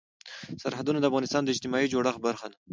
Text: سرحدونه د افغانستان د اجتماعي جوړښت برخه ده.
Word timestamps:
سرحدونه 0.63 0.99
د 0.99 1.05
افغانستان 1.09 1.41
د 1.43 1.49
اجتماعي 1.53 1.87
جوړښت 1.93 2.19
برخه 2.27 2.47
ده. 2.51 2.57